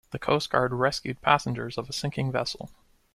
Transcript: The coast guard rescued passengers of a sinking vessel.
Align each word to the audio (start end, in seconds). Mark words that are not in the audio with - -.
The 0.09 0.17
coast 0.17 0.49
guard 0.49 0.73
rescued 0.73 1.21
passengers 1.21 1.77
of 1.77 1.87
a 1.87 1.93
sinking 1.93 2.31
vessel. 2.31 2.71